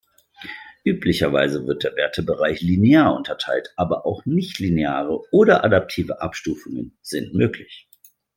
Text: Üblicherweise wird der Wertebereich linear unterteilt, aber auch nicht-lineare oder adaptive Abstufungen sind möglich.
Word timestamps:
Üblicherweise 0.83 1.67
wird 1.67 1.83
der 1.83 1.95
Wertebereich 1.95 2.61
linear 2.61 3.13
unterteilt, 3.13 3.71
aber 3.77 4.03
auch 4.07 4.25
nicht-lineare 4.25 5.19
oder 5.31 5.63
adaptive 5.63 6.21
Abstufungen 6.21 6.97
sind 7.03 7.35
möglich. 7.35 7.87